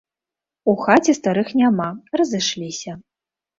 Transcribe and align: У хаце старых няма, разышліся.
У 0.73 0.73
хаце 0.85 1.15
старых 1.19 1.53
няма, 1.63 1.89
разышліся. 2.23 2.99